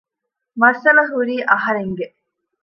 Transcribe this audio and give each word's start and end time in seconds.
މައްސަލަ 0.61 1.03
ހުރީ 1.11 1.35
އަހަރެންގެ 1.51 2.07